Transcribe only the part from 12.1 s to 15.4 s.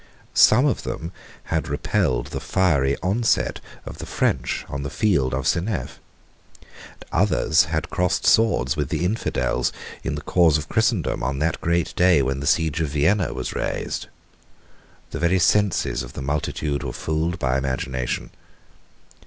when the siege of Vienna was raised. The very